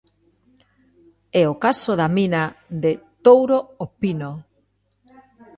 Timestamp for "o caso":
1.53-1.91